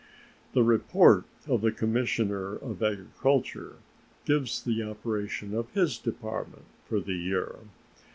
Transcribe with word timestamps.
The 0.53 0.63
report 0.63 1.25
of 1.47 1.61
the 1.61 1.71
Commissioner 1.71 2.55
of 2.55 2.81
Agriculture 2.81 3.75
gives 4.25 4.59
the 4.63 4.81
operations 4.81 5.53
of 5.53 5.71
his 5.73 5.99
Department 5.99 6.65
for 6.89 6.99
the 6.99 7.13
year. 7.13 7.57